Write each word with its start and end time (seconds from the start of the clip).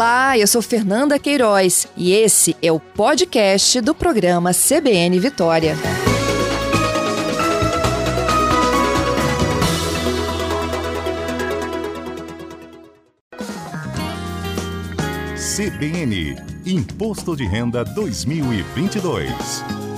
Olá, 0.00 0.38
eu 0.38 0.46
sou 0.46 0.62
Fernanda 0.62 1.18
Queiroz 1.18 1.86
e 1.94 2.14
esse 2.14 2.56
é 2.62 2.72
o 2.72 2.80
podcast 2.80 3.82
do 3.82 3.94
programa 3.94 4.50
CBN 4.54 5.20
Vitória. 5.20 5.76
CBN 15.36 16.34
Imposto 16.64 17.36
de 17.36 17.44
Renda 17.44 17.84
2022. 17.84 19.89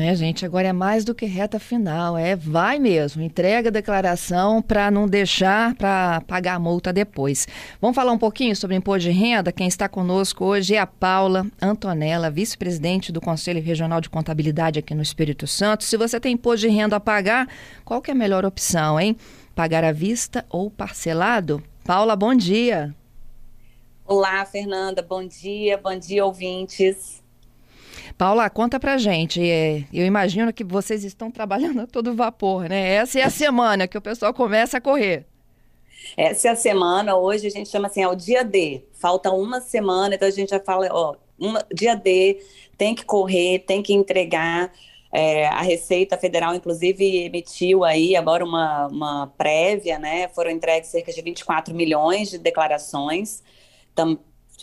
É, 0.00 0.14
gente, 0.14 0.46
agora 0.46 0.68
é 0.68 0.72
mais 0.72 1.04
do 1.04 1.14
que 1.14 1.26
reta 1.26 1.58
final, 1.58 2.16
é 2.16 2.34
vai 2.34 2.78
mesmo, 2.78 3.20
entrega 3.20 3.68
a 3.68 3.72
declaração 3.72 4.62
para 4.62 4.90
não 4.90 5.06
deixar 5.06 5.74
para 5.74 6.22
pagar 6.22 6.54
a 6.54 6.58
multa 6.58 6.90
depois. 6.90 7.46
Vamos 7.82 7.94
falar 7.94 8.10
um 8.10 8.18
pouquinho 8.18 8.56
sobre 8.56 8.76
imposto 8.76 9.00
de 9.00 9.10
renda? 9.10 9.52
Quem 9.52 9.68
está 9.68 9.90
conosco 9.90 10.42
hoje 10.46 10.74
é 10.74 10.78
a 10.78 10.86
Paula 10.86 11.46
Antonella, 11.60 12.30
vice-presidente 12.30 13.12
do 13.12 13.20
Conselho 13.20 13.62
Regional 13.62 14.00
de 14.00 14.08
Contabilidade 14.08 14.78
aqui 14.78 14.94
no 14.94 15.02
Espírito 15.02 15.46
Santo. 15.46 15.84
Se 15.84 15.98
você 15.98 16.18
tem 16.18 16.32
imposto 16.32 16.66
de 16.66 16.74
renda 16.74 16.96
a 16.96 17.00
pagar, 17.00 17.46
qual 17.84 18.00
que 18.00 18.10
é 18.10 18.14
a 18.14 18.16
melhor 18.16 18.46
opção, 18.46 18.98
hein? 18.98 19.14
Pagar 19.54 19.84
à 19.84 19.92
vista 19.92 20.46
ou 20.48 20.70
parcelado? 20.70 21.62
Paula, 21.84 22.16
bom 22.16 22.34
dia. 22.34 22.94
Olá, 24.06 24.44
Fernanda, 24.46 25.02
bom 25.02 25.26
dia, 25.26 25.76
bom 25.76 25.96
dia, 25.96 26.24
ouvintes. 26.24 27.19
Paula, 28.20 28.50
conta 28.50 28.78
pra 28.78 28.98
gente. 28.98 29.40
É, 29.40 29.86
eu 29.90 30.04
imagino 30.04 30.52
que 30.52 30.62
vocês 30.62 31.04
estão 31.04 31.30
trabalhando 31.32 31.80
a 31.80 31.86
todo 31.86 32.14
vapor, 32.14 32.68
né? 32.68 32.96
Essa 32.96 33.20
é 33.20 33.22
a 33.22 33.30
semana 33.30 33.88
que 33.88 33.96
o 33.96 34.00
pessoal 34.02 34.34
começa 34.34 34.76
a 34.76 34.80
correr. 34.80 35.24
Essa 36.18 36.48
é 36.48 36.50
a 36.50 36.56
semana, 36.56 37.16
hoje 37.16 37.46
a 37.46 37.50
gente 37.50 37.70
chama 37.70 37.86
assim, 37.86 38.02
é 38.02 38.08
o 38.08 38.14
dia 38.14 38.44
D. 38.44 38.82
Falta 38.92 39.30
uma 39.30 39.62
semana, 39.62 40.16
então 40.16 40.28
a 40.28 40.30
gente 40.30 40.50
já 40.50 40.60
fala, 40.60 40.86
ó, 40.90 41.16
uma, 41.38 41.64
dia 41.72 41.94
D, 41.94 42.44
tem 42.76 42.94
que 42.94 43.06
correr, 43.06 43.60
tem 43.60 43.82
que 43.82 43.94
entregar. 43.94 44.70
É, 45.10 45.46
a 45.46 45.62
Receita 45.62 46.18
Federal, 46.18 46.54
inclusive, 46.54 47.24
emitiu 47.24 47.84
aí 47.84 48.14
agora 48.14 48.44
uma, 48.44 48.86
uma 48.88 49.26
prévia, 49.28 49.98
né? 49.98 50.28
Foram 50.28 50.50
entregues 50.50 50.90
cerca 50.90 51.10
de 51.10 51.22
24 51.22 51.74
milhões 51.74 52.28
de 52.28 52.36
declarações. 52.36 53.42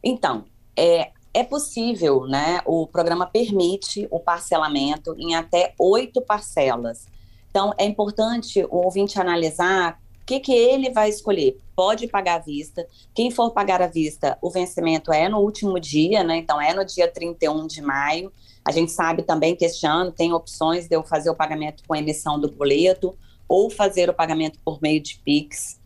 Então, 0.03 0.45
é, 0.77 1.11
é 1.33 1.43
possível, 1.43 2.25
né? 2.27 2.61
O 2.65 2.87
programa 2.87 3.25
permite 3.25 4.07
o 4.09 4.19
parcelamento 4.19 5.15
em 5.17 5.35
até 5.35 5.73
oito 5.77 6.21
parcelas. 6.21 7.07
Então, 7.49 7.73
é 7.77 7.85
importante 7.85 8.63
o 8.69 8.77
ouvinte 8.85 9.19
analisar 9.19 9.99
o 10.21 10.25
que, 10.25 10.39
que 10.39 10.53
ele 10.53 10.89
vai 10.89 11.09
escolher. 11.09 11.57
Pode 11.75 12.07
pagar 12.07 12.35
à 12.35 12.39
vista. 12.39 12.87
Quem 13.13 13.29
for 13.29 13.51
pagar 13.51 13.81
à 13.81 13.87
vista, 13.87 14.37
o 14.41 14.49
vencimento 14.49 15.11
é 15.11 15.29
no 15.29 15.39
último 15.39 15.79
dia, 15.79 16.23
né? 16.23 16.37
Então, 16.37 16.59
é 16.59 16.73
no 16.73 16.85
dia 16.85 17.11
31 17.11 17.67
de 17.67 17.81
maio. 17.81 18.31
A 18.63 18.71
gente 18.71 18.91
sabe 18.91 19.21
também 19.21 19.55
que 19.55 19.65
este 19.65 19.85
ano 19.85 20.11
tem 20.11 20.33
opções 20.33 20.87
de 20.87 20.95
eu 20.95 21.03
fazer 21.03 21.29
o 21.29 21.35
pagamento 21.35 21.83
com 21.87 21.95
emissão 21.95 22.39
do 22.39 22.49
boleto 22.49 23.15
ou 23.47 23.69
fazer 23.69 24.09
o 24.09 24.13
pagamento 24.13 24.57
por 24.65 24.81
meio 24.81 25.01
de 25.01 25.19
PIX. 25.19 25.79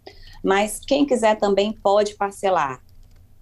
Mas 0.44 0.80
quem 0.80 1.06
quiser 1.06 1.38
também 1.38 1.74
pode 1.74 2.16
parcelar 2.16 2.82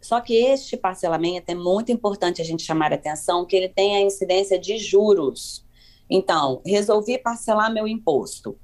só 0.07 0.21
que 0.21 0.33
este 0.33 0.77
parcelamento 0.77 1.51
é 1.51 1.53
muito 1.53 1.91
importante 1.91 2.41
a 2.41 2.45
gente 2.45 2.63
chamar 2.63 2.93
a 2.93 2.95
atenção 2.95 3.45
que 3.45 3.53
ele 3.53 3.67
tem 3.67 3.97
a 3.97 3.99
incidência 3.99 4.57
de 4.57 4.77
juros. 4.77 5.65
Então, 6.09 6.61
resolvi 6.65 7.17
parcelar 7.17 7.73
meu 7.73 7.85
imposto. 7.85 8.57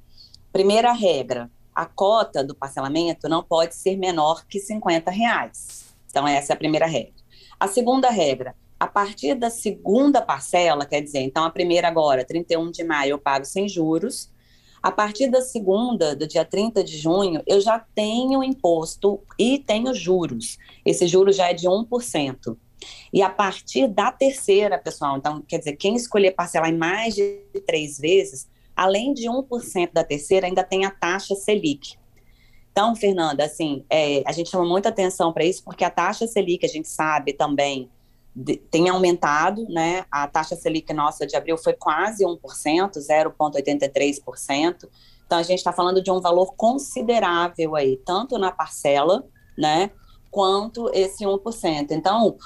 Primeira 0.53 0.93
regra, 0.93 1.51
a 1.75 1.85
cota 1.85 2.45
do 2.45 2.55
parcelamento 2.55 3.27
não 3.27 3.43
pode 3.43 3.75
ser 3.75 3.97
menor 3.97 4.45
que 4.47 4.57
50 4.57 5.11
reais. 5.11 5.93
Então, 6.09 6.25
essa 6.25 6.53
é 6.53 6.55
a 6.55 6.57
primeira 6.57 6.85
regra. 6.85 7.21
A 7.59 7.67
segunda 7.67 8.09
regra, 8.09 8.55
a 8.79 8.87
partir 8.87 9.35
da 9.35 9.49
segunda 9.49 10.21
parcela, 10.21 10.85
quer 10.85 11.01
dizer, 11.01 11.19
então 11.19 11.43
a 11.43 11.49
primeira 11.49 11.89
agora, 11.89 12.23
31 12.23 12.71
de 12.71 12.85
maio, 12.85 13.11
eu 13.11 13.19
pago 13.19 13.43
sem 13.43 13.67
juros, 13.67 14.31
a 14.83 14.91
partir 14.91 15.29
da 15.29 15.39
segunda, 15.39 16.13
do 16.13 16.27
dia 16.27 16.43
30 16.43 16.83
de 16.83 16.97
junho, 16.97 17.41
eu 17.47 17.61
já 17.61 17.79
tenho 17.79 18.43
imposto 18.43 19.21
e 19.39 19.57
tenho 19.57 19.93
juros. 19.93 20.57
Esse 20.85 21.07
juros 21.07 21.37
já 21.37 21.49
é 21.49 21.53
de 21.53 21.69
1%. 21.69 22.57
E 23.13 23.21
a 23.21 23.29
partir 23.29 23.87
da 23.87 24.11
terceira, 24.11 24.77
pessoal, 24.77 25.17
então, 25.17 25.41
quer 25.47 25.59
dizer, 25.59 25.77
quem 25.77 25.95
escolher 25.95 26.31
parcelar 26.31 26.69
em 26.69 26.77
mais 26.77 27.15
de 27.15 27.39
três 27.65 27.97
vezes, 27.97 28.49
além 28.75 29.13
de 29.13 29.29
1% 29.29 29.93
da 29.93 30.03
terceira, 30.03 30.47
ainda 30.47 30.65
tem 30.65 30.83
a 30.83 30.91
taxa 30.91 31.33
Selic. 31.33 31.97
Então, 32.73 32.93
Fernanda, 32.93 33.45
assim, 33.45 33.85
é, 33.89 34.21
a 34.25 34.33
gente 34.33 34.49
chama 34.49 34.65
muita 34.65 34.89
atenção 34.89 35.31
para 35.31 35.45
isso, 35.45 35.63
porque 35.63 35.85
a 35.85 35.89
taxa 35.89 36.27
Selic, 36.27 36.65
a 36.65 36.69
gente 36.69 36.89
sabe 36.89 37.31
também, 37.31 37.89
tem 38.71 38.89
aumentado, 38.89 39.65
né? 39.69 40.05
A 40.09 40.27
taxa 40.27 40.55
Selic 40.55 40.91
nossa 40.93 41.27
de 41.27 41.35
abril 41.35 41.57
foi 41.57 41.73
quase 41.73 42.25
1%, 42.25 42.39
0,83%. 42.97 44.89
Então 45.25 45.37
a 45.37 45.43
gente 45.43 45.59
está 45.59 45.71
falando 45.71 46.01
de 46.01 46.11
um 46.11 46.19
valor 46.19 46.53
considerável 46.55 47.75
aí, 47.75 47.97
tanto 47.97 48.37
na 48.37 48.51
parcela, 48.51 49.23
né, 49.57 49.91
quanto 50.29 50.89
esse 50.93 51.23
1%. 51.23 51.91
Então, 51.91 52.37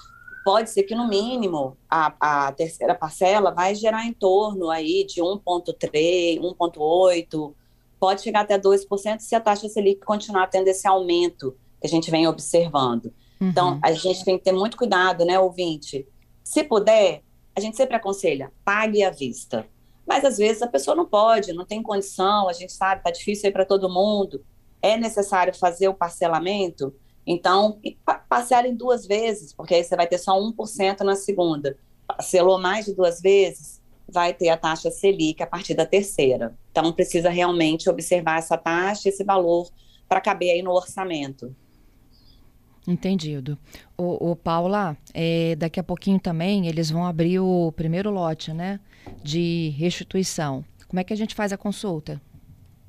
pode 0.43 0.69
ser 0.69 0.83
que 0.83 0.95
no 0.95 1.07
mínimo 1.07 1.77
a, 1.89 2.47
a 2.47 2.51
terceira 2.51 2.95
parcela 2.95 3.51
vai 3.51 3.75
gerar 3.75 4.05
em 4.05 4.13
torno 4.13 4.69
aí 4.69 5.05
de 5.05 5.21
1,3%, 5.21 6.39
1,8%, 6.39 7.53
pode 7.99 8.21
chegar 8.21 8.41
até 8.41 8.57
2% 8.57 9.19
se 9.19 9.35
a 9.35 9.39
taxa 9.41 9.67
Selic 9.67 10.05
continuar 10.05 10.47
tendo 10.47 10.67
esse 10.67 10.87
aumento 10.87 11.55
que 11.81 11.87
a 11.87 11.89
gente 11.89 12.09
vem 12.11 12.27
observando. 12.27 13.13
Então, 13.39 13.73
uhum. 13.73 13.79
a 13.83 13.91
gente 13.91 14.25
tem 14.25 14.37
que 14.37 14.43
ter 14.43 14.51
muito 14.51 14.77
cuidado, 14.77 15.25
né, 15.25 15.39
ouvinte? 15.39 16.07
Se 16.43 16.63
puder, 16.63 17.21
a 17.55 17.59
gente 17.59 17.77
sempre 17.77 17.95
aconselha, 17.95 18.51
pague 18.63 19.03
à 19.03 19.09
vista. 19.09 19.67
Mas 20.07 20.23
às 20.23 20.37
vezes 20.37 20.61
a 20.61 20.67
pessoa 20.67 20.95
não 20.95 21.05
pode, 21.05 21.53
não 21.53 21.65
tem 21.65 21.83
condição, 21.83 22.47
a 22.47 22.53
gente 22.53 22.71
sabe, 22.71 23.01
está 23.01 23.11
difícil 23.11 23.47
aí 23.47 23.51
para 23.51 23.65
todo 23.65 23.89
mundo. 23.89 24.43
É 24.81 24.95
necessário 24.95 25.53
fazer 25.53 25.87
o 25.89 25.93
parcelamento? 25.93 26.93
Então, 27.25 27.81
parcela 28.29 28.67
em 28.67 28.75
duas 28.75 29.05
vezes, 29.05 29.53
porque 29.53 29.75
aí 29.75 29.83
você 29.83 29.97
vai 29.97 30.07
ter 30.07 30.17
só 30.17 30.39
1% 30.39 31.01
na 31.01 31.15
segunda. 31.15 31.77
Parcelou 32.07 32.57
mais 32.57 32.85
de 32.85 32.93
duas 32.93 33.19
vezes, 33.19 33.81
vai 34.07 34.33
ter 34.33 34.47
a 34.47 34.55
taxa 34.55 34.89
Selic 34.89 35.43
a 35.43 35.47
partir 35.47 35.73
da 35.73 35.85
terceira. 35.85 36.57
Então, 36.71 36.93
precisa 36.93 37.29
realmente 37.29 37.89
observar 37.89 38.39
essa 38.39 38.57
taxa, 38.57 39.09
esse 39.09 39.25
valor, 39.25 39.69
para 40.07 40.21
caber 40.21 40.51
aí 40.51 40.61
no 40.61 40.71
orçamento. 40.71 41.53
Entendido. 42.87 43.57
O, 43.97 44.31
o 44.31 44.35
Paula, 44.35 44.97
é, 45.13 45.55
daqui 45.57 45.77
a 45.77 45.83
pouquinho 45.83 46.19
também 46.19 46.67
eles 46.67 46.89
vão 46.89 47.05
abrir 47.05 47.39
o 47.39 47.71
primeiro 47.73 48.09
lote, 48.09 48.53
né, 48.53 48.79
de 49.21 49.75
restituição. 49.77 50.63
Como 50.87 50.99
é 50.99 51.03
que 51.03 51.11
a 51.11 51.17
gente 51.17 51.35
faz 51.35 51.51
a 51.51 51.57
consulta? 51.57 52.21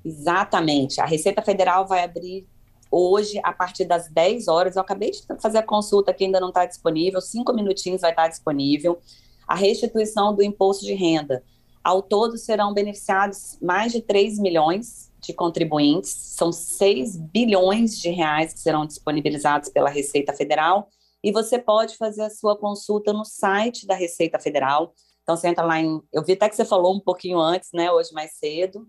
Exatamente. 0.05 1.00
A 1.00 1.05
Receita 1.05 1.43
Federal 1.43 1.87
vai 1.87 2.05
abrir 2.05 2.47
hoje, 2.91 3.41
a 3.43 3.53
partir 3.53 3.85
das 3.85 4.09
10 4.09 4.49
horas. 4.49 4.77
Eu 4.77 4.83
acabei 4.83 5.11
de 5.11 5.23
fazer 5.41 5.59
a 5.59 5.62
consulta 5.62 6.15
que 6.15 6.25
ainda 6.25 6.41
não 6.41 6.49
está 6.49 6.65
disponível, 6.65 7.21
cinco 7.21 7.53
minutinhos 7.53 8.00
vai 8.00 8.11
estar 8.11 8.29
disponível. 8.29 8.99
A 9.47 9.55
restituição 9.55 10.35
do 10.35 10.43
imposto 10.43 10.85
de 10.85 10.95
renda. 10.95 11.43
Ao 11.83 12.03
todo 12.03 12.37
serão 12.37 12.73
beneficiados 12.73 13.59
mais 13.61 13.93
de 13.93 14.00
3 14.00 14.39
milhões 14.39 15.07
de 15.20 15.32
contribuintes, 15.32 16.11
são 16.11 16.53
6 16.53 17.17
bilhões 17.17 17.99
de 17.99 18.11
reais 18.11 18.53
que 18.53 18.61
serão 18.61 18.87
disponibilizados 18.87 19.69
pela 19.69 19.91
Receita 19.91 20.32
Federal, 20.32 20.88
e 21.23 21.32
você 21.32 21.59
pode 21.59 21.97
fazer 21.97 22.23
a 22.23 22.31
sua 22.31 22.56
consulta 22.56 23.12
no 23.12 23.25
site 23.25 23.87
da 23.87 23.94
Receita 23.94 24.38
Federal. 24.38 24.94
Então, 25.23 25.37
você 25.37 25.49
entra 25.49 25.65
lá 25.65 25.81
em. 25.81 26.00
Eu 26.12 26.25
vi 26.25 26.32
até 26.32 26.49
que 26.49 26.56
você 26.56 26.65
falou 26.65 26.94
um 26.94 27.00
pouquinho 27.00 27.38
antes, 27.38 27.70
né, 27.75 27.91
hoje 27.91 28.12
mais 28.12 28.38
cedo. 28.38 28.87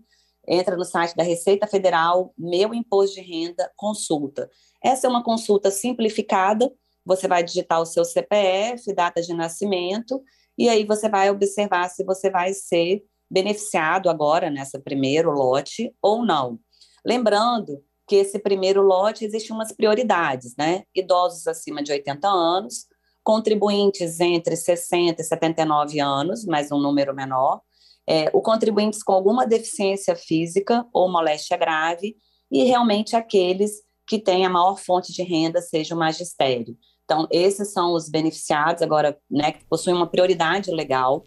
Entra 0.48 0.76
no 0.76 0.84
site 0.84 1.14
da 1.14 1.22
Receita 1.22 1.66
Federal, 1.66 2.32
Meu 2.38 2.72
Imposto 2.72 3.16
de 3.16 3.20
Renda, 3.20 3.70
consulta. 3.76 4.48
Essa 4.82 5.06
é 5.06 5.10
uma 5.10 5.22
consulta 5.22 5.70
simplificada. 5.70 6.72
Você 7.04 7.28
vai 7.28 7.42
digitar 7.42 7.80
o 7.80 7.86
seu 7.86 8.04
CPF, 8.04 8.92
data 8.94 9.20
de 9.20 9.34
nascimento, 9.34 10.22
e 10.56 10.68
aí 10.68 10.84
você 10.84 11.08
vai 11.08 11.30
observar 11.30 11.88
se 11.88 12.04
você 12.04 12.30
vai 12.30 12.52
ser 12.52 13.02
beneficiado 13.30 14.10
agora 14.10 14.50
nessa 14.50 14.80
primeiro 14.80 15.30
lote 15.30 15.94
ou 16.02 16.24
não. 16.24 16.58
Lembrando 17.04 17.82
que 18.06 18.16
esse 18.16 18.38
primeiro 18.38 18.82
lote 18.82 19.24
existe 19.24 19.52
umas 19.52 19.72
prioridades, 19.72 20.54
né? 20.58 20.82
Idosos 20.94 21.46
acima 21.46 21.82
de 21.82 21.92
80 21.92 22.28
anos, 22.28 22.86
contribuintes 23.22 24.18
entre 24.18 24.56
60 24.56 25.22
e 25.22 25.24
79 25.24 26.00
anos, 26.00 26.44
mas 26.44 26.72
um 26.72 26.78
número 26.78 27.14
menor, 27.14 27.60
é, 28.08 28.28
o 28.32 28.42
contribuintes 28.42 29.02
com 29.02 29.12
alguma 29.12 29.46
deficiência 29.46 30.16
física 30.16 30.84
ou 30.92 31.08
moléstia 31.08 31.56
grave 31.56 32.16
e 32.50 32.64
realmente 32.64 33.14
aqueles 33.14 33.82
que 34.08 34.18
têm 34.18 34.44
a 34.44 34.50
maior 34.50 34.76
fonte 34.76 35.12
de 35.12 35.22
renda, 35.22 35.62
seja 35.62 35.94
o 35.94 35.98
magistério. 35.98 36.76
Então, 37.04 37.28
esses 37.30 37.72
são 37.72 37.94
os 37.94 38.08
beneficiados 38.08 38.82
agora, 38.82 39.16
né, 39.30 39.52
que 39.52 39.64
possuem 39.66 39.94
uma 39.94 40.08
prioridade 40.08 40.72
legal, 40.72 41.22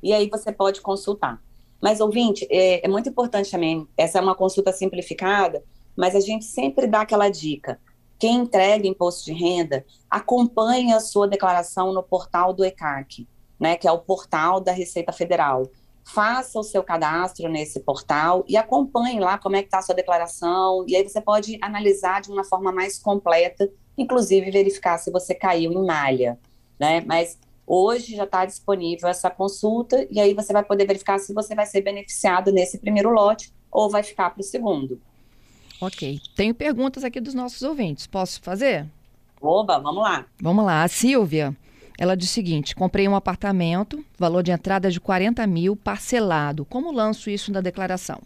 e 0.00 0.12
aí 0.12 0.28
você 0.28 0.52
pode 0.52 0.80
consultar. 0.80 1.42
Mas, 1.80 2.00
ouvinte, 2.00 2.46
é, 2.50 2.84
é 2.84 2.88
muito 2.88 3.08
importante 3.08 3.50
também, 3.50 3.86
essa 3.96 4.18
é 4.18 4.20
uma 4.20 4.34
consulta 4.34 4.72
simplificada, 4.72 5.62
mas 5.96 6.14
a 6.14 6.20
gente 6.20 6.44
sempre 6.44 6.86
dá 6.86 7.02
aquela 7.02 7.28
dica. 7.28 7.80
Quem 8.18 8.38
entrega 8.38 8.86
imposto 8.86 9.24
de 9.24 9.32
renda, 9.32 9.84
acompanhe 10.10 10.92
a 10.92 11.00
sua 11.00 11.28
declaração 11.28 11.92
no 11.92 12.02
portal 12.02 12.52
do 12.52 12.64
ECAC, 12.64 13.28
né, 13.60 13.76
que 13.76 13.86
é 13.86 13.92
o 13.92 13.98
portal 13.98 14.60
da 14.60 14.72
Receita 14.72 15.12
Federal. 15.12 15.68
Faça 16.04 16.58
o 16.58 16.64
seu 16.64 16.82
cadastro 16.82 17.48
nesse 17.48 17.80
portal 17.80 18.44
e 18.48 18.56
acompanhe 18.56 19.20
lá 19.20 19.38
como 19.38 19.56
é 19.56 19.60
que 19.60 19.68
está 19.68 19.78
a 19.78 19.82
sua 19.82 19.94
declaração, 19.94 20.84
e 20.88 20.96
aí 20.96 21.06
você 21.06 21.20
pode 21.20 21.58
analisar 21.60 22.20
de 22.22 22.30
uma 22.30 22.44
forma 22.44 22.72
mais 22.72 22.98
completa, 22.98 23.70
inclusive 23.96 24.50
verificar 24.50 24.98
se 24.98 25.12
você 25.12 25.34
caiu 25.34 25.72
em 25.72 25.84
malha, 25.84 26.38
né? 26.78 27.02
Mas 27.02 27.38
Hoje 27.70 28.16
já 28.16 28.24
está 28.24 28.46
disponível 28.46 29.10
essa 29.10 29.28
consulta 29.28 30.06
e 30.10 30.18
aí 30.18 30.32
você 30.32 30.54
vai 30.54 30.64
poder 30.64 30.86
verificar 30.86 31.18
se 31.18 31.34
você 31.34 31.54
vai 31.54 31.66
ser 31.66 31.82
beneficiado 31.82 32.50
nesse 32.50 32.78
primeiro 32.78 33.10
lote 33.10 33.52
ou 33.70 33.90
vai 33.90 34.02
ficar 34.02 34.30
para 34.30 34.40
o 34.40 34.42
segundo. 34.44 34.98
Ok. 35.78 36.18
Tenho 36.34 36.54
perguntas 36.54 37.04
aqui 37.04 37.20
dos 37.20 37.34
nossos 37.34 37.60
ouvintes. 37.60 38.06
Posso 38.06 38.40
fazer? 38.40 38.86
Oba, 39.38 39.78
vamos 39.78 40.02
lá. 40.02 40.24
Vamos 40.40 40.64
lá. 40.64 40.82
A 40.82 40.88
Silvia, 40.88 41.54
ela 41.98 42.16
diz 42.16 42.30
o 42.30 42.32
seguinte: 42.32 42.74
comprei 42.74 43.06
um 43.06 43.14
apartamento, 43.14 44.02
valor 44.18 44.42
de 44.42 44.50
entrada 44.50 44.90
de 44.90 44.98
40 44.98 45.46
mil, 45.46 45.76
parcelado. 45.76 46.64
Como 46.64 46.90
lanço 46.90 47.28
isso 47.28 47.52
na 47.52 47.60
declaração? 47.60 48.22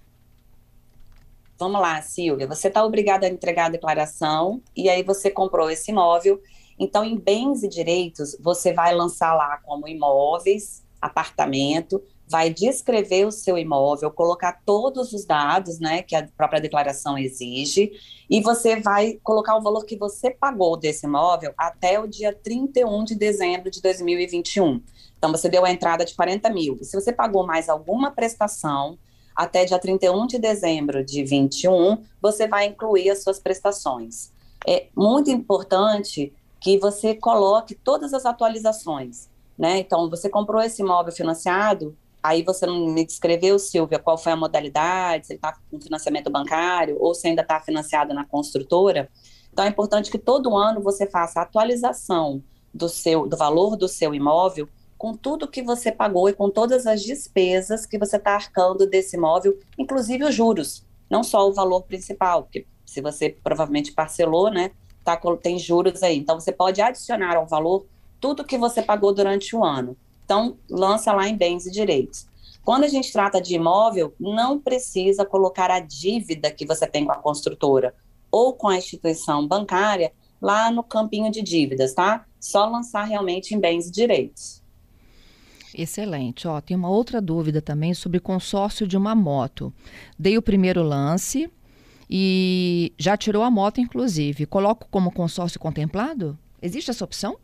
Vamos 1.58 1.80
lá, 1.80 2.00
Silvia. 2.00 2.46
Você 2.46 2.68
está 2.68 2.84
obrigada 2.84 3.26
a 3.26 3.28
entregar 3.28 3.66
a 3.66 3.70
declaração 3.70 4.62
e 4.76 4.88
aí 4.88 5.02
você 5.02 5.30
comprou 5.30 5.68
esse 5.68 5.90
imóvel 5.90 6.40
então, 6.78 7.04
em 7.04 7.16
bens 7.16 7.62
e 7.62 7.68
direitos, 7.68 8.36
você 8.40 8.72
vai 8.72 8.94
lançar 8.94 9.34
lá 9.34 9.58
como 9.58 9.88
imóveis, 9.88 10.82
apartamento, 11.00 12.02
vai 12.28 12.48
descrever 12.48 13.26
o 13.26 13.30
seu 13.32 13.58
imóvel, 13.58 14.10
colocar 14.10 14.62
todos 14.64 15.12
os 15.12 15.24
dados, 15.24 15.78
né, 15.78 16.02
que 16.02 16.16
a 16.16 16.26
própria 16.36 16.60
declaração 16.60 17.18
exige, 17.18 17.92
e 18.30 18.40
você 18.40 18.80
vai 18.80 19.18
colocar 19.22 19.56
o 19.56 19.62
valor 19.62 19.84
que 19.84 19.96
você 19.96 20.30
pagou 20.30 20.76
desse 20.76 21.04
imóvel 21.04 21.52
até 21.58 22.00
o 22.00 22.06
dia 22.06 22.32
31 22.32 23.04
de 23.04 23.14
dezembro 23.14 23.70
de 23.70 23.82
2021. 23.82 24.82
Então, 25.18 25.30
você 25.30 25.48
deu 25.48 25.64
a 25.64 25.70
entrada 25.70 26.04
de 26.04 26.14
40 26.14 26.48
mil. 26.50 26.78
Se 26.82 26.98
você 26.98 27.12
pagou 27.12 27.46
mais 27.46 27.68
alguma 27.68 28.10
prestação, 28.10 28.98
até 29.36 29.64
dia 29.64 29.78
31 29.78 30.26
de 30.26 30.38
dezembro 30.38 31.04
de 31.04 31.22
21, 31.24 31.98
você 32.20 32.46
vai 32.46 32.66
incluir 32.66 33.10
as 33.10 33.22
suas 33.22 33.38
prestações. 33.38 34.32
É 34.66 34.86
muito 34.96 35.30
importante 35.30 36.32
que 36.62 36.78
você 36.78 37.14
coloque 37.14 37.74
todas 37.74 38.14
as 38.14 38.24
atualizações, 38.24 39.28
né? 39.58 39.80
Então, 39.80 40.08
você 40.08 40.28
comprou 40.28 40.62
esse 40.62 40.80
imóvel 40.80 41.12
financiado, 41.12 41.96
aí 42.22 42.44
você 42.44 42.64
não 42.64 42.86
me 42.86 43.04
descreveu, 43.04 43.58
Silvia, 43.58 43.98
qual 43.98 44.16
foi 44.16 44.30
a 44.30 44.36
modalidade, 44.36 45.26
se 45.26 45.32
ele 45.32 45.38
está 45.38 45.58
com 45.68 45.80
financiamento 45.80 46.30
bancário 46.30 46.96
ou 47.00 47.14
se 47.14 47.26
ainda 47.26 47.42
está 47.42 47.60
financiado 47.60 48.14
na 48.14 48.24
construtora. 48.24 49.10
Então, 49.52 49.64
é 49.64 49.68
importante 49.68 50.08
que 50.08 50.18
todo 50.18 50.56
ano 50.56 50.80
você 50.80 51.04
faça 51.04 51.40
a 51.40 51.42
atualização 51.42 52.40
do, 52.72 52.88
seu, 52.88 53.26
do 53.26 53.36
valor 53.36 53.76
do 53.76 53.88
seu 53.88 54.14
imóvel 54.14 54.68
com 54.96 55.14
tudo 55.14 55.48
que 55.48 55.64
você 55.64 55.90
pagou 55.90 56.28
e 56.28 56.32
com 56.32 56.48
todas 56.48 56.86
as 56.86 57.02
despesas 57.02 57.84
que 57.84 57.98
você 57.98 58.18
está 58.18 58.34
arcando 58.34 58.86
desse 58.86 59.16
imóvel, 59.16 59.58
inclusive 59.76 60.22
os 60.22 60.32
juros, 60.32 60.86
não 61.10 61.24
só 61.24 61.48
o 61.48 61.52
valor 61.52 61.82
principal, 61.82 62.44
porque 62.44 62.66
se 62.86 63.00
você 63.00 63.36
provavelmente 63.42 63.90
parcelou, 63.90 64.48
né, 64.48 64.70
tá, 65.04 65.18
tem 65.40 65.58
juros 65.58 66.02
aí. 66.02 66.18
Então, 66.18 66.38
você 66.38 66.52
pode 66.52 66.80
adicionar 66.80 67.36
ao 67.36 67.46
valor 67.46 67.86
tudo 68.20 68.44
que 68.44 68.56
você 68.56 68.82
pagou 68.82 69.12
durante 69.12 69.54
o 69.56 69.64
ano. 69.64 69.96
Então, 70.24 70.56
lança 70.70 71.12
lá 71.12 71.28
em 71.28 71.36
bens 71.36 71.66
e 71.66 71.70
direitos. 71.70 72.26
Quando 72.64 72.84
a 72.84 72.88
gente 72.88 73.12
trata 73.12 73.40
de 73.40 73.56
imóvel, 73.56 74.14
não 74.18 74.58
precisa 74.58 75.24
colocar 75.24 75.70
a 75.70 75.80
dívida 75.80 76.50
que 76.50 76.64
você 76.64 76.86
tem 76.86 77.04
com 77.04 77.12
a 77.12 77.16
construtora 77.16 77.94
ou 78.30 78.54
com 78.54 78.68
a 78.68 78.76
instituição 78.76 79.46
bancária 79.46 80.12
lá 80.40 80.70
no 80.70 80.82
campinho 80.82 81.30
de 81.30 81.42
dívidas, 81.42 81.92
tá? 81.92 82.24
Só 82.40 82.66
lançar 82.66 83.04
realmente 83.04 83.54
em 83.54 83.60
bens 83.60 83.88
e 83.88 83.92
direitos. 83.92 84.62
Excelente. 85.74 86.46
Ó, 86.46 86.60
tem 86.60 86.76
uma 86.76 86.90
outra 86.90 87.20
dúvida 87.20 87.60
também 87.60 87.94
sobre 87.94 88.20
consórcio 88.20 88.86
de 88.86 88.96
uma 88.96 89.14
moto. 89.14 89.72
Dei 90.18 90.36
o 90.36 90.42
primeiro 90.42 90.82
lance, 90.82 91.50
e 92.08 92.92
já 92.98 93.16
tirou 93.16 93.42
a 93.42 93.50
moto, 93.50 93.80
inclusive. 93.80 94.46
Coloco 94.46 94.86
como 94.90 95.12
consórcio 95.12 95.60
contemplado? 95.60 96.38
Existe 96.60 96.90
essa 96.90 97.04
opção? 97.04 97.36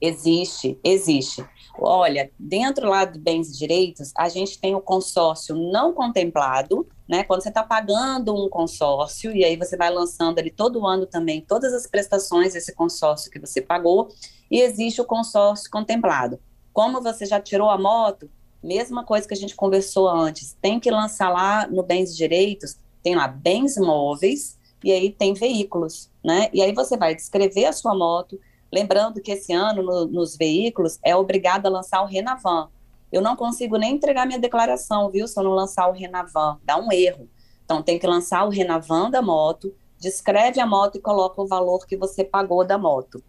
Existe, 0.00 0.78
existe. 0.84 1.44
Olha, 1.76 2.30
dentro 2.38 2.88
lá 2.88 3.04
do 3.04 3.18
bens 3.18 3.50
e 3.50 3.58
direitos, 3.58 4.12
a 4.16 4.28
gente 4.28 4.58
tem 4.58 4.74
o 4.74 4.80
consórcio 4.80 5.56
não 5.56 5.92
contemplado, 5.92 6.86
né? 7.08 7.24
Quando 7.24 7.42
você 7.42 7.48
está 7.48 7.64
pagando 7.64 8.34
um 8.34 8.48
consórcio, 8.48 9.34
e 9.34 9.44
aí 9.44 9.56
você 9.56 9.76
vai 9.76 9.90
lançando 9.90 10.38
ali 10.38 10.50
todo 10.50 10.86
ano 10.86 11.04
também 11.04 11.40
todas 11.40 11.72
as 11.72 11.86
prestações 11.86 12.52
desse 12.52 12.72
consórcio 12.74 13.30
que 13.30 13.40
você 13.40 13.60
pagou, 13.60 14.08
e 14.50 14.60
existe 14.60 15.00
o 15.00 15.04
consórcio 15.04 15.70
contemplado. 15.70 16.38
Como 16.72 17.02
você 17.02 17.26
já 17.26 17.40
tirou 17.40 17.68
a 17.68 17.76
moto, 17.76 18.30
mesma 18.62 19.04
coisa 19.04 19.26
que 19.26 19.34
a 19.34 19.36
gente 19.36 19.56
conversou 19.56 20.08
antes, 20.08 20.56
tem 20.60 20.78
que 20.78 20.90
lançar 20.90 21.30
lá 21.30 21.66
no 21.66 21.82
bens 21.82 22.12
e 22.12 22.16
direitos 22.16 22.76
tem 23.02 23.14
lá 23.14 23.28
bens 23.28 23.76
móveis 23.76 24.58
e 24.82 24.92
aí 24.92 25.10
tem 25.10 25.34
veículos, 25.34 26.10
né? 26.24 26.48
E 26.52 26.62
aí 26.62 26.72
você 26.72 26.96
vai 26.96 27.14
descrever 27.14 27.66
a 27.66 27.72
sua 27.72 27.96
moto, 27.96 28.38
lembrando 28.72 29.20
que 29.20 29.32
esse 29.32 29.52
ano 29.52 29.82
no, 29.82 30.06
nos 30.06 30.36
veículos 30.36 30.98
é 31.02 31.16
obrigado 31.16 31.66
a 31.66 31.70
lançar 31.70 32.02
o 32.02 32.06
Renavan. 32.06 32.68
Eu 33.10 33.22
não 33.22 33.34
consigo 33.34 33.76
nem 33.76 33.94
entregar 33.94 34.26
minha 34.26 34.38
declaração, 34.38 35.10
viu? 35.10 35.26
Se 35.26 35.38
eu 35.38 35.44
não 35.44 35.52
lançar 35.52 35.88
o 35.88 35.92
Renavan, 35.92 36.58
dá 36.62 36.76
um 36.76 36.92
erro. 36.92 37.28
Então 37.64 37.82
tem 37.82 37.98
que 37.98 38.06
lançar 38.06 38.44
o 38.46 38.50
Renavan 38.50 39.10
da 39.10 39.22
moto, 39.22 39.74
descreve 39.98 40.60
a 40.60 40.66
moto 40.66 40.96
e 40.96 41.00
coloca 41.00 41.40
o 41.40 41.46
valor 41.46 41.86
que 41.86 41.96
você 41.96 42.22
pagou 42.22 42.64
da 42.64 42.78
moto. 42.78 43.22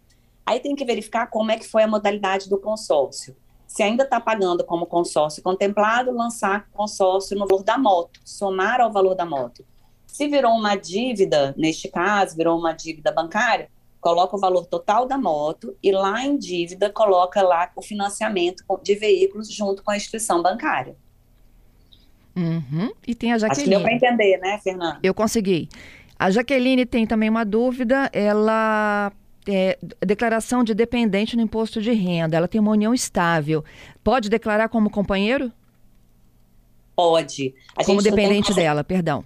Aí 0.46 0.60
tem 0.60 0.74
que 0.74 0.84
verificar 0.84 1.26
como 1.28 1.50
é 1.50 1.58
que 1.58 1.66
foi 1.66 1.82
a 1.82 1.88
modalidade 1.88 2.48
do 2.48 2.58
consórcio. 2.58 3.36
Se 3.70 3.84
ainda 3.84 4.02
está 4.02 4.18
pagando 4.18 4.64
como 4.64 4.84
consórcio 4.84 5.40
contemplado, 5.44 6.10
lançar 6.10 6.68
consórcio 6.72 7.38
no 7.38 7.46
valor 7.46 7.62
da 7.62 7.78
moto, 7.78 8.18
somar 8.24 8.80
ao 8.80 8.92
valor 8.92 9.14
da 9.14 9.24
moto. 9.24 9.64
Se 10.08 10.26
virou 10.26 10.50
uma 10.54 10.74
dívida, 10.74 11.54
neste 11.56 11.86
caso, 11.86 12.36
virou 12.36 12.58
uma 12.58 12.72
dívida 12.72 13.12
bancária, 13.12 13.68
coloca 14.00 14.36
o 14.36 14.40
valor 14.40 14.66
total 14.66 15.06
da 15.06 15.16
moto 15.16 15.76
e 15.80 15.92
lá 15.92 16.20
em 16.26 16.36
dívida 16.36 16.90
coloca 16.90 17.42
lá 17.42 17.70
o 17.76 17.80
financiamento 17.80 18.64
de 18.82 18.96
veículos 18.96 19.48
junto 19.48 19.84
com 19.84 19.92
a 19.92 19.96
instituição 19.96 20.42
bancária. 20.42 20.96
Uhum. 22.34 22.90
E 23.06 23.14
tem 23.14 23.32
a 23.32 23.38
Jaqueline. 23.38 23.52
Acho 23.52 23.64
que 23.64 23.70
deu 23.70 23.82
para 23.82 23.92
entender, 23.92 24.36
né, 24.38 24.58
Fernanda? 24.58 24.98
Eu 25.00 25.14
consegui. 25.14 25.68
A 26.18 26.28
Jaqueline 26.28 26.84
tem 26.84 27.06
também 27.06 27.30
uma 27.30 27.44
dúvida. 27.44 28.10
Ela 28.12 29.12
é, 29.46 29.78
declaração 30.00 30.62
de 30.62 30.74
dependente 30.74 31.36
no 31.36 31.42
imposto 31.42 31.80
de 31.80 31.92
renda. 31.92 32.36
Ela 32.36 32.48
tem 32.48 32.60
uma 32.60 32.72
união 32.72 32.92
estável. 32.92 33.64
Pode 34.02 34.28
declarar 34.28 34.68
como 34.68 34.90
companheiro? 34.90 35.52
Pode. 36.94 37.54
A 37.76 37.84
como 37.84 38.02
dependente 38.02 38.48
que... 38.48 38.54
dela, 38.54 38.84
perdão. 38.84 39.24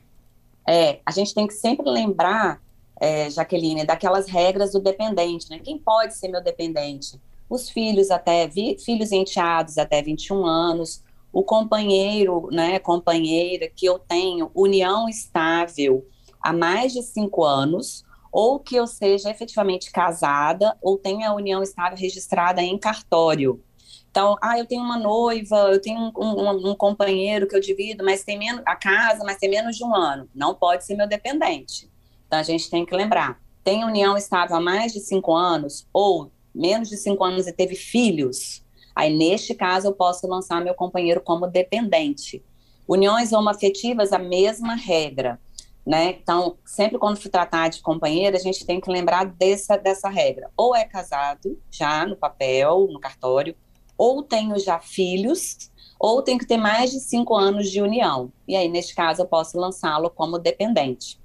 É, 0.67 1.01
a 1.05 1.11
gente 1.11 1.35
tem 1.35 1.47
que 1.47 1.55
sempre 1.55 1.89
lembrar, 1.91 2.61
é, 3.01 3.29
Jaqueline, 3.29 3.85
daquelas 3.85 4.29
regras 4.29 4.73
do 4.73 4.81
dependente, 4.81 5.51
né? 5.51 5.59
Quem 5.59 5.79
pode 5.79 6.17
ser 6.17 6.29
meu 6.29 6.43
dependente? 6.43 7.21
Os 7.51 7.69
filhos 7.69 8.11
até, 8.11 8.47
vi, 8.47 8.77
filhos 8.79 9.13
enteados 9.13 9.77
até 9.77 10.01
21 10.01 10.47
anos, 10.47 11.03
o 11.33 11.43
companheiro, 11.43 12.49
né, 12.53 12.79
companheira 12.79 13.69
que 13.69 13.85
eu 13.85 13.99
tenho 13.99 14.51
união 14.55 15.09
estável 15.09 16.07
há 16.41 16.53
mais 16.53 16.93
de 16.93 17.03
cinco 17.03 17.45
anos, 17.45 18.05
ou 18.35 18.59
que 18.59 18.75
eu 18.75 18.85
seja 18.85 19.31
efetivamente 19.31 19.93
casada 19.93 20.77
ou 20.83 20.99
tenha 20.99 21.31
a 21.31 21.35
união 21.35 21.63
estável 21.63 21.97
registrada 21.97 22.61
em 22.61 22.77
cartório. 22.77 23.63
Então, 24.11 24.37
ah, 24.43 24.59
eu 24.59 24.67
tenho 24.67 24.83
uma 24.83 24.99
noiva, 24.99 25.57
eu 25.71 25.81
tenho 25.81 26.01
um, 26.01 26.13
um, 26.17 26.71
um, 26.71 26.75
companheiro 26.75 27.47
que 27.47 27.55
eu 27.55 27.61
divido, 27.61 28.05
mas 28.05 28.25
tem 28.25 28.37
menos 28.37 28.61
a 28.67 28.75
casa, 28.75 29.23
mas 29.25 29.39
tem 29.39 29.49
menos 29.49 29.77
de 29.77 29.85
um 29.85 29.95
ano. 29.95 30.29
Não 30.35 30.53
pode 30.53 30.85
ser 30.85 30.97
meu 30.97 31.07
dependente. 31.07 31.89
Então 32.27 32.41
a 32.41 32.43
gente 32.43 32.69
tem 32.69 32.85
que 32.85 32.95
lembrar: 32.95 33.41
tem 33.63 33.85
união 33.85 34.17
estável 34.17 34.57
há 34.57 34.61
mais 34.61 34.93
de 34.93 34.99
cinco 34.99 35.33
anos 35.33 35.87
ou 35.93 36.33
menos 36.53 36.89
de 36.89 36.97
cinco 36.97 37.23
anos 37.23 37.47
e 37.47 37.53
teve 37.53 37.77
filhos. 37.77 38.65
Aí 38.97 39.17
neste 39.17 39.55
caso 39.55 39.87
eu 39.87 39.93
posso 39.93 40.27
lançar 40.27 40.61
meu 40.61 40.75
companheiro 40.75 41.21
como 41.21 41.47
dependente. 41.47 42.45
Uniões 42.89 43.33
homoafetivas 43.33 44.13
a 44.13 44.19
mesma 44.19 44.75
regra. 44.75 45.41
Né? 45.87 46.17
Então, 46.23 46.57
sempre 46.65 46.99
quando 46.99 47.19
se 47.19 47.29
tratar 47.29 47.69
de 47.69 47.83
companheiro, 47.83 48.37
a 48.37 48.41
gente 48.41 48.65
tem 48.65 48.81
que 48.81 48.91
lembrar 48.91 49.27
dessa, 49.27 49.77
dessa 49.77 50.09
regra. 50.09 50.51
Ou 50.57 50.75
é 50.75 50.85
casado, 50.85 51.61
já 51.71 52.07
no 52.07 52.17
papel, 52.17 52.89
no 52.91 52.99
cartório, 52.99 53.55
ou 53.97 54.23
tenho 54.23 54.59
já 54.59 54.79
filhos, 54.79 55.71
ou 55.99 56.23
tem 56.23 56.39
que 56.39 56.47
ter 56.47 56.57
mais 56.57 56.91
de 56.91 57.01
cinco 57.01 57.35
anos 57.37 57.71
de 57.71 57.83
união. 57.83 58.33
E 58.49 58.57
aí, 58.57 58.69
neste 58.69 58.95
caso, 58.95 59.23
eu 59.23 59.27
posso 59.27 59.59
lançá-lo 59.59 60.09
como 60.09 60.39
dependente. 60.39 61.21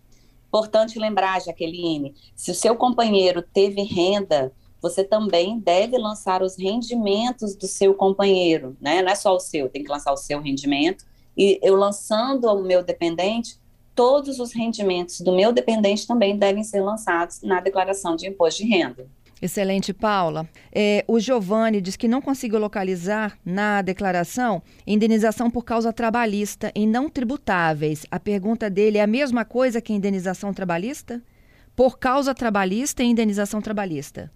Importante 0.47 0.99
lembrar, 0.99 1.41
Jaqueline, 1.41 2.15
se 2.35 2.51
o 2.51 2.55
seu 2.55 2.75
companheiro 2.75 3.41
teve 3.41 3.81
renda, 3.83 4.51
você 4.81 5.03
também 5.03 5.59
deve 5.59 5.97
lançar 5.97 6.41
os 6.41 6.57
rendimentos 6.57 7.55
do 7.55 7.67
seu 7.67 7.93
companheiro, 7.93 8.75
né? 8.79 9.01
Não 9.01 9.11
é 9.11 9.15
só 9.15 9.35
o 9.35 9.39
seu, 9.39 9.69
tem 9.69 9.83
que 9.83 9.91
lançar 9.91 10.11
o 10.11 10.17
seu 10.17 10.41
rendimento. 10.41 11.05
E 11.37 11.59
eu 11.61 11.75
lançando 11.75 12.45
o 12.45 12.63
meu 12.63 12.83
dependente, 12.83 13.59
todos 13.99 14.39
os 14.39 14.53
rendimentos 14.53 15.19
do 15.19 15.35
meu 15.35 15.51
dependente 15.51 16.07
também 16.07 16.37
devem 16.37 16.63
ser 16.63 16.79
lançados 16.79 17.41
na 17.41 17.59
declaração 17.59 18.15
de 18.15 18.29
imposto 18.29 18.63
de 18.63 18.69
renda. 18.69 19.05
Excelente, 19.41 19.93
Paula. 19.93 20.47
É, 20.71 21.03
o 21.05 21.19
Giovanni 21.19 21.81
diz 21.81 21.97
que 21.97 22.07
não 22.07 22.21
conseguiu 22.21 22.59
localizar 22.59 23.37
na 23.43 23.81
declaração 23.81 24.61
indenização 24.87 25.51
por 25.51 25.65
causa 25.65 25.91
trabalhista 25.91 26.71
e 26.73 26.87
não 26.87 27.09
tributáveis. 27.09 28.05
A 28.09 28.17
pergunta 28.17 28.69
dele 28.69 28.99
é 28.99 29.01
a 29.01 29.07
mesma 29.07 29.43
coisa 29.43 29.81
que 29.81 29.91
indenização 29.91 30.53
trabalhista? 30.53 31.21
Por 31.75 31.99
causa 31.99 32.33
trabalhista 32.33 33.03
e 33.03 33.07
indenização 33.07 33.61
trabalhista. 33.61 34.31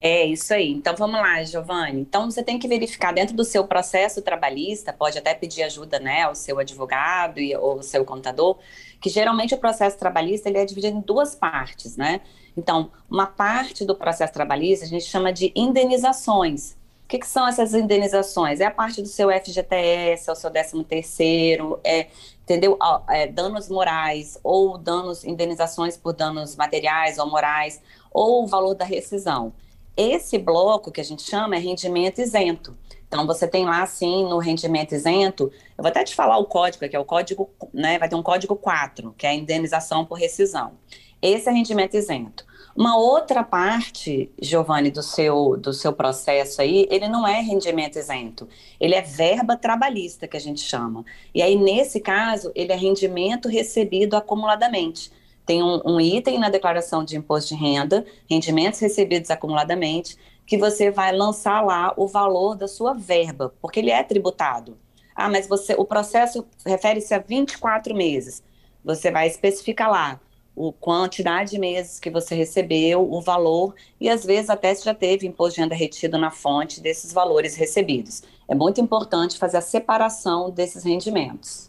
É 0.00 0.24
isso 0.24 0.54
aí. 0.54 0.70
Então 0.70 0.94
vamos 0.96 1.20
lá, 1.20 1.42
Giovanni. 1.42 2.00
Então 2.00 2.30
você 2.30 2.40
tem 2.42 2.56
que 2.58 2.68
verificar 2.68 3.12
dentro 3.12 3.34
do 3.34 3.44
seu 3.44 3.66
processo 3.66 4.22
trabalhista, 4.22 4.92
pode 4.92 5.18
até 5.18 5.34
pedir 5.34 5.64
ajuda, 5.64 5.98
né, 5.98 6.22
ao 6.22 6.36
seu 6.36 6.58
advogado 6.60 7.40
e, 7.40 7.54
ou 7.56 7.72
ao 7.72 7.82
seu 7.82 8.04
contador, 8.04 8.58
que 9.00 9.10
geralmente 9.10 9.54
o 9.54 9.58
processo 9.58 9.98
trabalhista 9.98 10.48
ele 10.48 10.58
é 10.58 10.64
dividido 10.64 10.96
em 10.98 11.00
duas 11.00 11.34
partes, 11.34 11.96
né? 11.96 12.20
Então, 12.56 12.92
uma 13.10 13.26
parte 13.26 13.84
do 13.84 13.94
processo 13.94 14.32
trabalhista 14.32 14.84
a 14.84 14.88
gente 14.88 15.04
chama 15.04 15.32
de 15.32 15.52
indenizações. 15.54 16.72
O 17.04 17.08
que, 17.08 17.18
que 17.18 17.26
são 17.26 17.48
essas 17.48 17.74
indenizações? 17.74 18.60
É 18.60 18.66
a 18.66 18.70
parte 18.70 19.02
do 19.02 19.08
seu 19.08 19.30
FGTS, 19.30 20.28
é 20.28 20.32
o 20.32 20.36
seu 20.36 20.50
13 20.50 20.84
terceiro, 20.84 21.80
é, 21.82 22.06
entendeu? 22.42 22.78
É, 23.08 23.26
danos 23.26 23.68
morais 23.68 24.38
ou 24.44 24.78
danos, 24.78 25.24
indenizações 25.24 25.96
por 25.96 26.12
danos 26.12 26.54
materiais 26.54 27.18
ou 27.18 27.26
morais, 27.28 27.80
ou 28.12 28.44
o 28.44 28.46
valor 28.46 28.74
da 28.74 28.84
rescisão. 28.84 29.52
Esse 29.98 30.38
bloco 30.38 30.92
que 30.92 31.00
a 31.00 31.04
gente 31.04 31.22
chama 31.22 31.56
é 31.56 31.58
rendimento 31.58 32.20
isento. 32.20 32.78
Então, 33.08 33.26
você 33.26 33.48
tem 33.48 33.64
lá, 33.64 33.82
assim, 33.82 34.22
no 34.28 34.38
rendimento 34.38 34.94
isento, 34.94 35.50
eu 35.76 35.82
vou 35.82 35.88
até 35.88 36.04
te 36.04 36.14
falar 36.14 36.38
o 36.38 36.44
código, 36.44 36.88
que 36.88 36.94
é 36.94 36.98
o 37.00 37.04
código, 37.04 37.50
né, 37.74 37.98
vai 37.98 38.08
ter 38.08 38.14
um 38.14 38.22
código 38.22 38.54
4, 38.54 39.12
que 39.18 39.26
é 39.26 39.30
a 39.30 39.34
indenização 39.34 40.04
por 40.04 40.16
rescisão. 40.16 40.74
Esse 41.20 41.48
é 41.48 41.52
rendimento 41.52 41.96
isento. 41.96 42.46
Uma 42.76 42.96
outra 42.96 43.42
parte, 43.42 44.30
Giovanni, 44.40 44.88
do 44.92 45.02
seu, 45.02 45.56
do 45.56 45.72
seu 45.72 45.92
processo 45.92 46.62
aí, 46.62 46.86
ele 46.92 47.08
não 47.08 47.26
é 47.26 47.40
rendimento 47.40 47.98
isento, 47.98 48.48
ele 48.78 48.94
é 48.94 49.02
verba 49.02 49.56
trabalhista, 49.56 50.28
que 50.28 50.36
a 50.36 50.40
gente 50.40 50.60
chama. 50.60 51.04
E 51.34 51.42
aí, 51.42 51.56
nesse 51.56 51.98
caso, 51.98 52.52
ele 52.54 52.72
é 52.72 52.76
rendimento 52.76 53.48
recebido 53.48 54.14
acumuladamente. 54.14 55.10
Tem 55.48 55.62
um, 55.62 55.80
um 55.82 55.98
item 55.98 56.38
na 56.38 56.50
declaração 56.50 57.02
de 57.02 57.16
imposto 57.16 57.54
de 57.54 57.58
renda, 57.58 58.04
rendimentos 58.28 58.80
recebidos 58.80 59.30
acumuladamente, 59.30 60.14
que 60.44 60.58
você 60.58 60.90
vai 60.90 61.10
lançar 61.10 61.64
lá 61.64 61.94
o 61.96 62.06
valor 62.06 62.54
da 62.54 62.68
sua 62.68 62.92
verba, 62.92 63.54
porque 63.58 63.80
ele 63.80 63.90
é 63.90 64.02
tributado. 64.02 64.76
Ah, 65.16 65.26
mas 65.26 65.48
você, 65.48 65.72
o 65.72 65.86
processo 65.86 66.46
refere-se 66.66 67.14
a 67.14 67.18
24 67.18 67.94
meses. 67.94 68.42
Você 68.84 69.10
vai 69.10 69.26
especificar 69.26 69.90
lá 69.90 70.20
o 70.54 70.70
quantidade 70.70 71.52
de 71.52 71.58
meses 71.58 71.98
que 71.98 72.10
você 72.10 72.34
recebeu, 72.34 73.10
o 73.10 73.18
valor, 73.22 73.74
e 73.98 74.10
às 74.10 74.26
vezes 74.26 74.50
até 74.50 74.74
se 74.74 74.84
já 74.84 74.92
teve 74.92 75.26
imposto 75.26 75.54
de 75.54 75.62
renda 75.62 75.74
retido 75.74 76.18
na 76.18 76.30
fonte 76.30 76.78
desses 76.78 77.10
valores 77.10 77.56
recebidos. 77.56 78.22
É 78.46 78.54
muito 78.54 78.82
importante 78.82 79.38
fazer 79.38 79.56
a 79.56 79.62
separação 79.62 80.50
desses 80.50 80.84
rendimentos. 80.84 81.67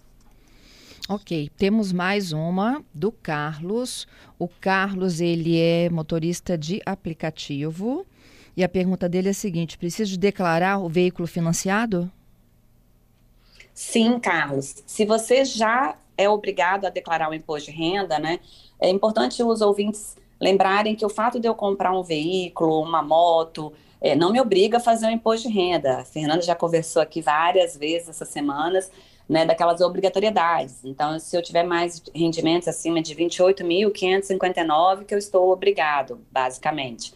Ok, 1.12 1.50
temos 1.58 1.92
mais 1.92 2.32
uma 2.34 2.86
do 2.94 3.12
Carlos. 3.12 4.08
O 4.38 4.48
Carlos, 4.48 5.20
ele 5.20 5.60
é 5.60 5.90
motorista 5.90 6.56
de 6.56 6.80
aplicativo. 6.86 8.06
E 8.56 8.64
a 8.64 8.70
pergunta 8.70 9.10
dele 9.10 9.30
é 9.30 9.32
a 9.32 9.34
seguinte: 9.34 9.76
preciso 9.76 10.20
declarar 10.20 10.78
o 10.78 10.88
veículo 10.88 11.28
financiado? 11.28 12.12
Sim, 13.74 14.20
Carlos. 14.20 14.84
Se 14.86 15.04
você 15.04 15.44
já 15.44 15.98
é 16.16 16.30
obrigado 16.30 16.86
a 16.86 16.92
declarar 16.92 17.32
o 17.32 17.34
imposto 17.34 17.72
de 17.72 17.78
renda, 17.78 18.20
né? 18.20 18.40
É 18.80 18.88
importante 18.88 19.42
os 19.42 19.62
ouvintes 19.62 20.16
lembrarem 20.40 20.96
que 20.96 21.04
o 21.04 21.10
fato 21.10 21.40
de 21.40 21.48
eu 21.48 21.56
comprar 21.56 21.92
um 21.92 22.04
veículo, 22.04 22.84
uma 22.84 23.02
moto, 23.02 23.74
é, 24.00 24.16
não 24.16 24.32
me 24.32 24.40
obriga 24.40 24.78
a 24.78 24.80
fazer 24.80 25.08
o 25.08 25.10
imposto 25.10 25.48
de 25.48 25.56
renda. 25.56 26.02
A 26.02 26.06
Fernanda 26.06 26.44
já 26.44 26.54
conversou 26.54 27.02
aqui 27.02 27.20
várias 27.20 27.76
vezes 27.76 28.10
essas 28.10 28.30
semanas, 28.30 28.92
né, 29.30 29.46
daquelas 29.46 29.80
obrigatoriedades. 29.80 30.84
Então, 30.84 31.20
se 31.20 31.38
eu 31.38 31.44
tiver 31.44 31.64
mais 31.64 32.02
rendimentos 32.14 32.68
acima 32.68 33.02
de 33.02 33.16
28.559, 33.16 35.06
que 35.06 35.14
eu 35.14 35.20
estou 35.20 35.52
obrigado, 35.52 36.20
basicamente. 36.32 37.14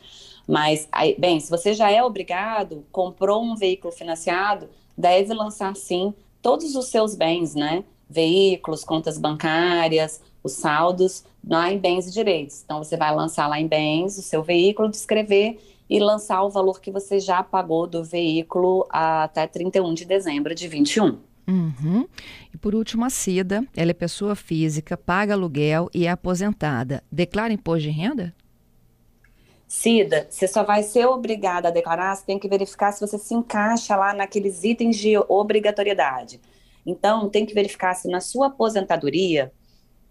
Mas, 0.48 0.88
aí, 0.92 1.16
bem, 1.18 1.40
se 1.40 1.50
você 1.50 1.74
já 1.74 1.90
é 1.90 2.04
obrigado, 2.04 2.86
comprou 2.92 3.44
um 3.44 3.56
veículo 3.56 3.92
financiado, 3.92 4.70
deve 4.96 5.34
lançar 5.34 5.76
sim 5.76 6.14
todos 6.42 6.76
os 6.76 6.86
seus 6.88 7.16
bens, 7.16 7.56
né? 7.56 7.84
veículos, 8.14 8.84
contas 8.84 9.18
bancárias, 9.18 10.22
os 10.44 10.54
saldos 10.54 11.24
lá 11.46 11.72
em 11.72 11.80
bens 11.80 12.08
e 12.08 12.12
direitos. 12.12 12.62
Então 12.64 12.84
você 12.84 12.96
vai 12.96 13.14
lançar 13.14 13.48
lá 13.48 13.60
em 13.60 13.68
bens 13.68 14.18
o 14.18 14.22
seu 14.22 14.44
veículo, 14.44 14.90
descrever 14.90 15.60
e 15.90 16.00
lançar 16.00 16.44
o 16.44 16.50
valor 16.50 16.80
que 16.80 16.92
você 16.92 17.20
já 17.20 17.44
pagou 17.44 17.88
do 17.88 18.04
veículo 18.04 18.86
até 18.90 19.48
31 19.48 19.94
de 19.94 20.06
dezembro 20.06 20.54
de 20.54 20.68
21. 20.68 21.18
Uhum. 21.48 22.08
E 22.54 22.58
por 22.58 22.74
último, 22.74 23.06
a 23.06 23.10
Cida, 23.10 23.66
ela 23.76 23.92
é 23.92 23.94
pessoa 23.94 24.36
física, 24.36 24.98
paga 24.98 25.34
aluguel 25.34 25.90
e 25.94 26.06
é 26.06 26.10
aposentada. 26.10 27.04
Declara 27.12 27.54
imposto 27.54 27.84
de 27.84 27.90
renda? 27.90 28.34
Cida, 29.68 30.28
você 30.30 30.48
só 30.48 30.64
vai 30.64 30.84
ser 30.84 31.06
obrigada 31.08 31.68
a 31.68 31.72
declarar, 31.72 32.16
você 32.16 32.26
tem 32.26 32.40
que 32.40 32.48
verificar 32.48 32.92
se 32.92 33.02
você 33.02 33.18
se 33.18 33.34
encaixa 33.34 33.96
lá 33.96 34.14
naqueles 34.14 34.64
itens 34.64 34.98
de 34.98 35.18
obrigatoriedade. 35.28 36.40
Então, 36.86 37.30
tem 37.30 37.46
que 37.46 37.54
verificar 37.54 37.94
se 37.96 38.08
na 38.08 38.22
sua 38.22 38.48
aposentadoria 38.48 39.52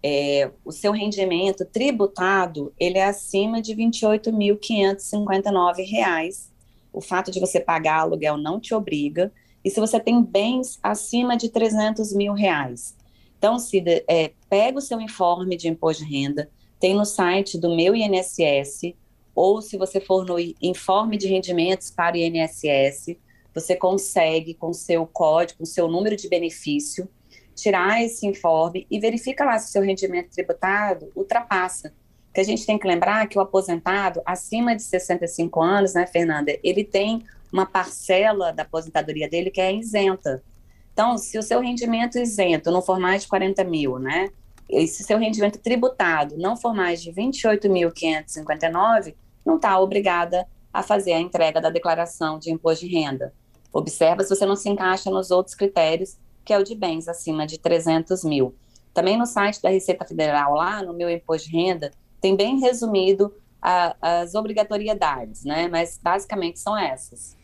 é, 0.03 0.51
o 0.65 0.71
seu 0.71 0.91
rendimento 0.91 1.65
tributado 1.65 2.73
ele 2.77 2.97
é 2.97 3.05
acima 3.05 3.61
de 3.61 3.73
R$ 3.73 3.85
28.559 3.85 6.53
o 6.93 7.01
fato 7.01 7.31
de 7.31 7.39
você 7.39 7.59
pagar 7.59 8.01
aluguel 8.01 8.37
não 8.37 8.59
te 8.59 8.75
obriga, 8.75 9.33
e 9.63 9.69
se 9.69 9.79
você 9.79 9.99
tem 9.99 10.21
bens 10.21 10.77
acima 10.83 11.37
de 11.37 11.49
300 11.49 12.13
mil 12.13 12.33
reais. 12.33 12.95
Então, 13.37 13.59
se 13.59 13.83
é, 14.07 14.31
pega 14.49 14.77
o 14.77 14.81
seu 14.81 14.99
informe 15.01 15.57
de 15.57 15.67
imposto 15.67 16.03
de 16.03 16.09
renda, 16.09 16.49
tem 16.79 16.93
no 16.93 17.05
site 17.05 17.57
do 17.57 17.75
meu 17.75 17.95
INSS, 17.95 18.93
ou 19.35 19.61
se 19.61 19.77
você 19.77 19.99
for 19.99 20.25
no 20.25 20.37
informe 20.61 21.17
de 21.17 21.27
rendimentos 21.27 21.89
para 21.89 22.15
o 22.15 22.19
INSS, 22.19 23.17
você 23.53 23.75
consegue, 23.75 24.53
com 24.53 24.73
seu 24.73 25.05
código, 25.05 25.59
com 25.59 25.65
seu 25.65 25.87
número 25.87 26.15
de 26.15 26.27
benefício, 26.27 27.07
tirar 27.55 28.03
esse 28.03 28.25
informe 28.25 28.87
e 28.89 28.99
verifica 28.99 29.45
lá 29.45 29.57
se 29.59 29.69
o 29.69 29.71
seu 29.71 29.81
rendimento 29.81 30.31
tributado 30.31 31.11
ultrapassa. 31.15 31.93
Porque 32.33 32.41
a 32.41 32.45
gente 32.45 32.65
tem 32.65 32.79
que 32.79 32.87
lembrar 32.87 33.27
que 33.27 33.37
o 33.37 33.41
aposentado 33.41 34.19
acima 34.25 34.75
de 34.75 34.81
65 34.81 35.61
anos, 35.61 35.93
né, 35.93 36.07
Fernanda, 36.07 36.57
ele 36.63 36.83
tem 36.83 37.23
uma 37.51 37.67
parcela 37.67 38.51
da 38.51 38.63
aposentadoria 38.63 39.29
dele 39.29 39.51
que 39.51 39.61
é 39.61 39.71
isenta. 39.71 40.43
Então, 40.91 41.15
se 41.15 41.37
o 41.37 41.43
seu 41.43 41.59
rendimento 41.59 42.17
isento 42.17 42.71
não 42.71 42.81
for 42.81 42.99
mais 42.99 43.21
de 43.21 43.27
40 43.27 43.63
mil, 43.63 43.99
né, 43.99 44.31
e 44.67 44.87
se 44.87 45.03
seu 45.03 45.19
rendimento 45.19 45.59
tributado 45.59 46.35
não 46.35 46.57
for 46.57 46.73
mais 46.73 47.03
de 47.03 47.11
28.559, 47.11 49.13
não 49.45 49.57
está 49.57 49.79
obrigada 49.79 50.47
a 50.73 50.81
fazer 50.81 51.13
a 51.13 51.19
entrega 51.19 51.61
da 51.61 51.69
declaração 51.69 52.39
de 52.39 52.51
imposto 52.51 52.83
de 52.83 52.91
renda. 52.91 53.31
Observa 53.71 54.23
se 54.23 54.35
você 54.35 54.43
não 54.43 54.55
se 54.55 54.67
encaixa 54.67 55.11
nos 55.11 55.29
outros 55.29 55.55
critérios, 55.55 56.17
que 56.43 56.51
é 56.51 56.57
o 56.57 56.63
de 56.63 56.73
bens 56.73 57.07
acima 57.07 57.45
de 57.45 57.59
300 57.59 58.23
mil. 58.23 58.55
Também 58.91 59.17
no 59.17 59.27
site 59.27 59.61
da 59.61 59.69
Receita 59.69 60.03
Federal, 60.03 60.55
lá 60.55 60.81
no 60.81 60.93
meu 60.93 61.11
imposto 61.11 61.47
de 61.47 61.55
renda, 61.55 61.91
tem 62.23 62.37
bem 62.37 62.57
resumido 62.61 63.35
a, 63.61 63.97
as 64.01 64.33
obrigatoriedades, 64.33 65.43
né? 65.43 65.67
Mas 65.67 65.99
basicamente 66.01 66.57
são 66.57 66.77
essas. 66.77 67.35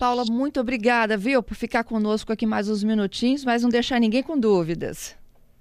Paula, 0.00 0.24
muito 0.28 0.58
obrigada, 0.58 1.16
viu, 1.16 1.40
por 1.44 1.54
ficar 1.54 1.84
conosco 1.84 2.32
aqui 2.32 2.44
mais 2.44 2.68
uns 2.68 2.82
minutinhos, 2.82 3.44
mas 3.44 3.62
não 3.62 3.70
deixar 3.70 4.00
ninguém 4.00 4.24
com 4.24 4.36
dúvidas. 4.36 5.14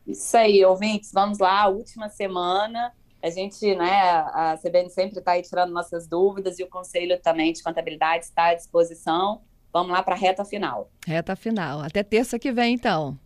Isso 0.06 0.36
aí, 0.36 0.66
ouvintes, 0.66 1.12
vamos 1.14 1.38
lá, 1.38 1.68
última 1.68 2.10
semana. 2.10 2.92
A 3.22 3.30
gente, 3.30 3.76
né, 3.76 4.02
a 4.34 4.58
CBN 4.60 4.90
sempre 4.90 5.20
está 5.20 5.34
aí 5.34 5.44
tirando 5.44 5.72
nossas 5.72 6.08
dúvidas 6.08 6.58
e 6.58 6.64
o 6.64 6.68
Conselho 6.68 7.20
também 7.22 7.54
de 7.54 7.62
Contabilidade 7.62 8.26
está 8.26 8.48
à 8.48 8.56
disposição. 8.56 9.42
Vamos 9.72 9.92
lá 9.92 10.02
para 10.02 10.16
a 10.16 10.18
reta 10.18 10.44
final. 10.44 10.90
Reta 11.06 11.36
final. 11.36 11.82
Até 11.82 12.02
terça 12.02 12.40
que 12.40 12.52
vem, 12.52 12.74
então. 12.74 13.18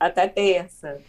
Até 0.00 0.26
terça. 0.26 1.00